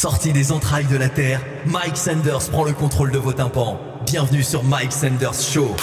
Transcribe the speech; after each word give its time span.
Sorti 0.00 0.32
des 0.32 0.50
entrailles 0.50 0.86
de 0.86 0.96
la 0.96 1.10
Terre, 1.10 1.42
Mike 1.66 1.98
Sanders 1.98 2.48
prend 2.50 2.64
le 2.64 2.72
contrôle 2.72 3.10
de 3.10 3.18
vos 3.18 3.34
tympans. 3.34 3.78
Bienvenue 4.06 4.42
sur 4.42 4.64
Mike 4.64 4.92
Sanders 4.92 5.34
Show. 5.34 5.76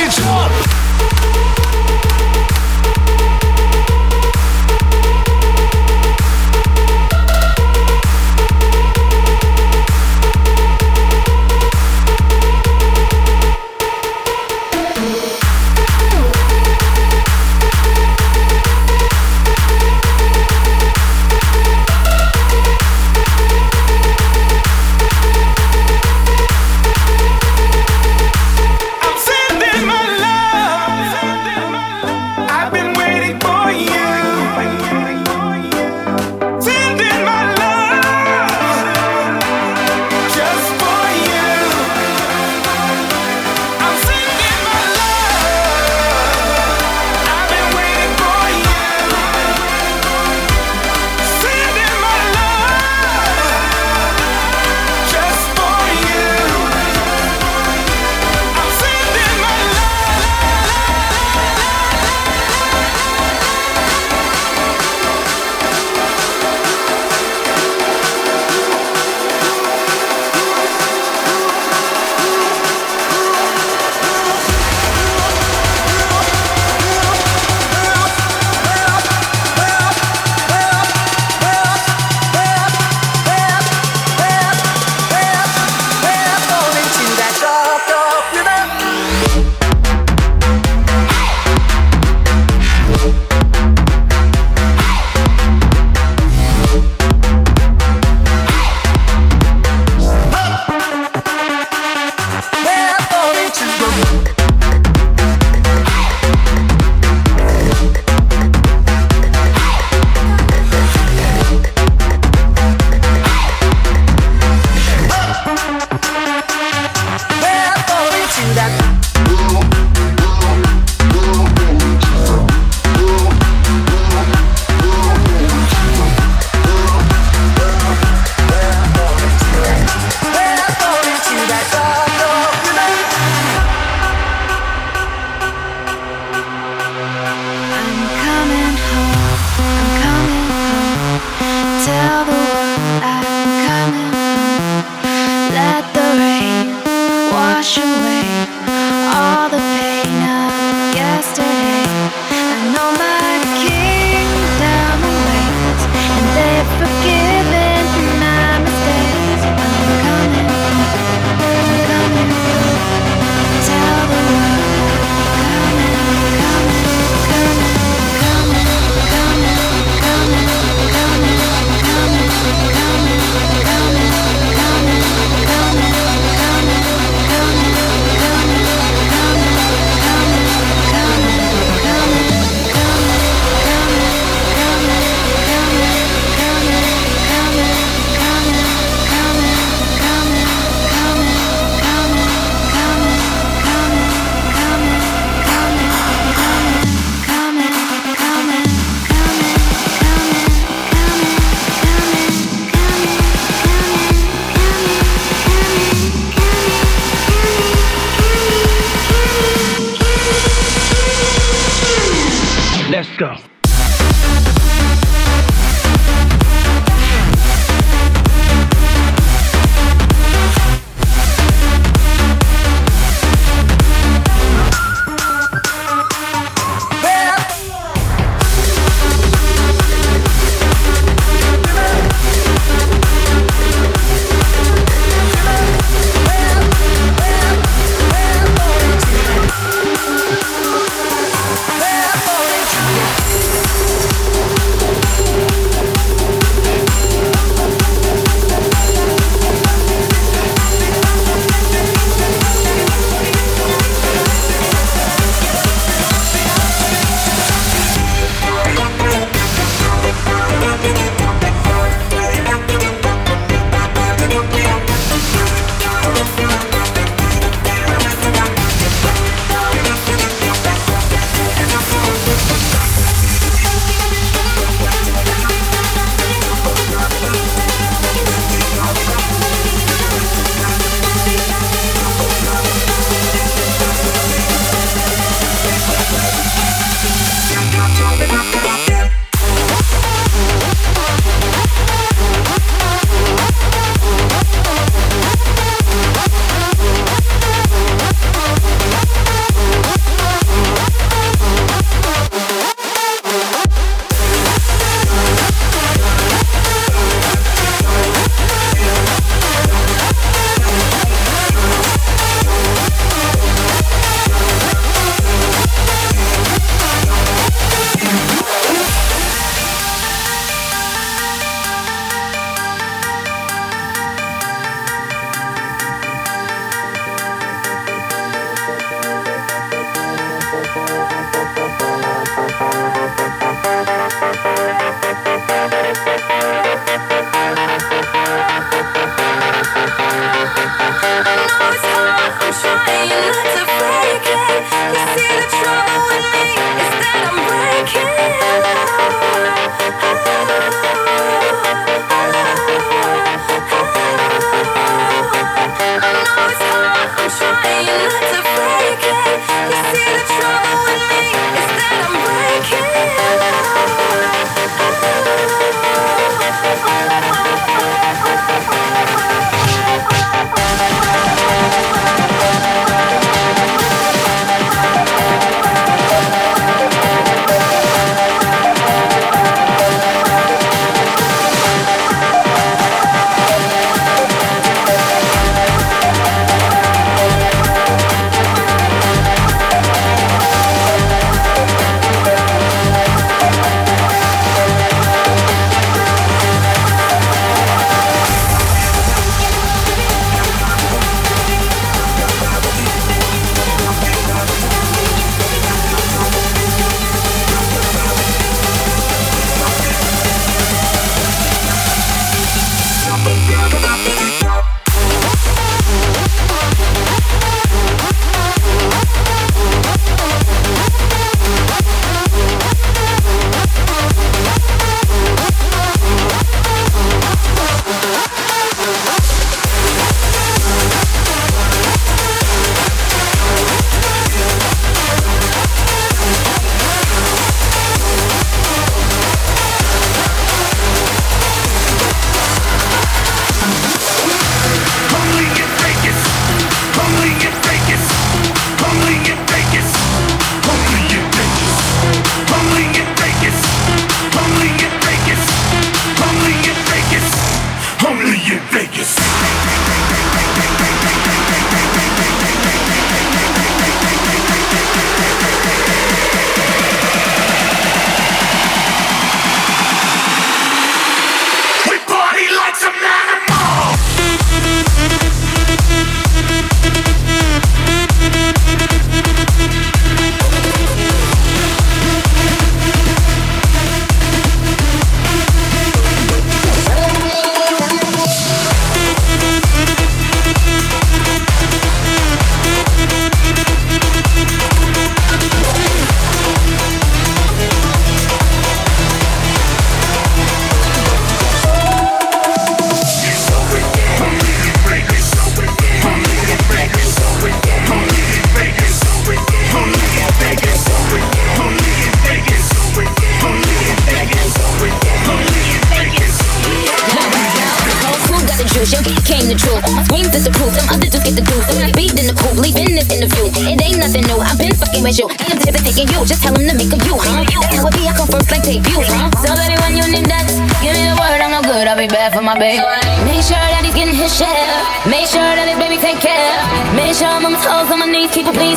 It's 0.00 0.67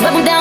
Double 0.01 0.23
down. 0.25 0.40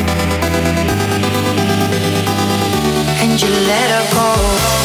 you 3.43 3.49
let 3.49 3.89
her 3.89 4.05
go? 4.13 4.80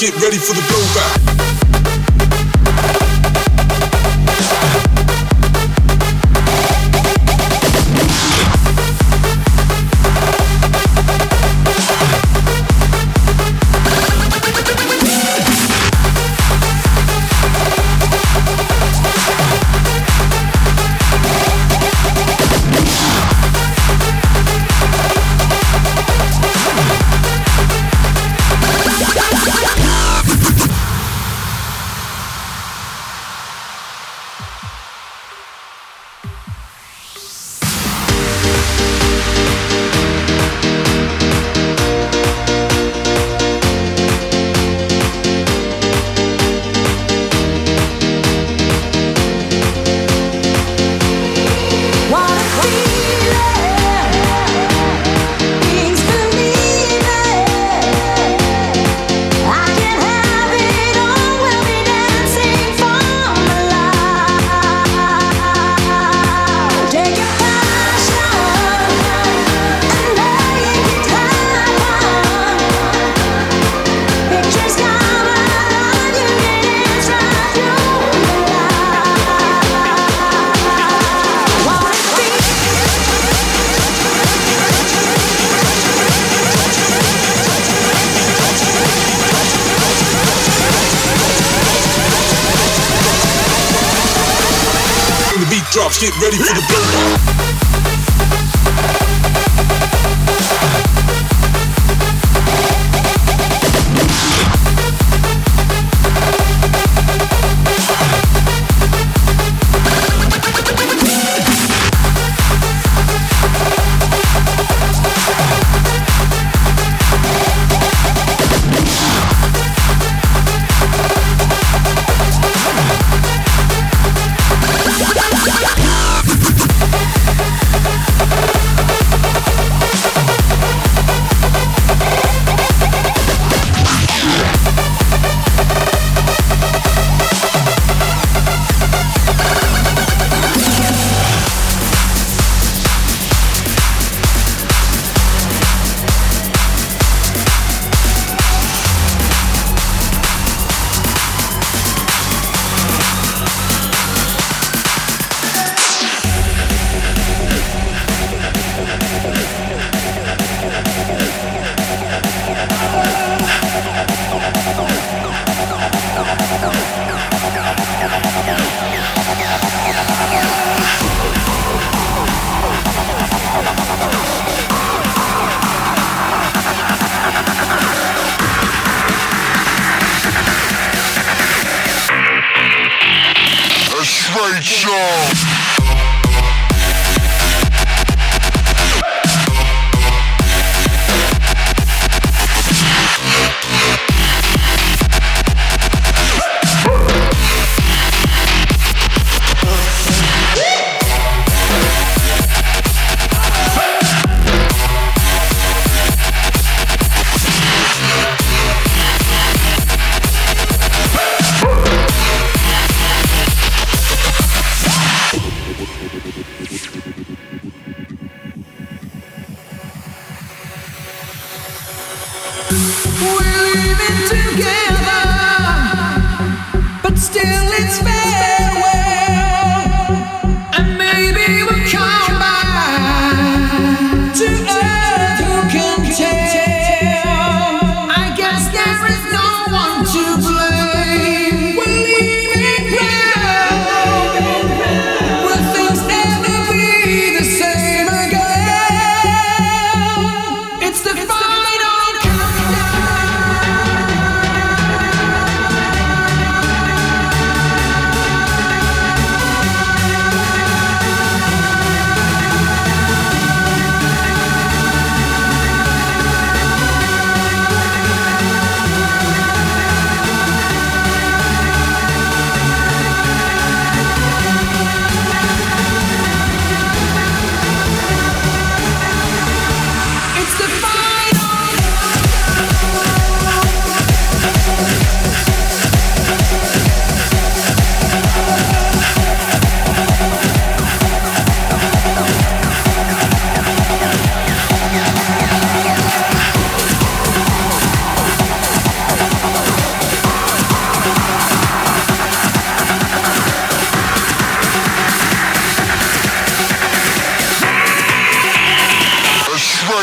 Get 0.00 0.14
ready 0.20 0.38
for 0.38 0.54
the 0.54 0.60
blowback. 0.62 1.13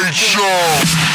Show. 0.09 1.10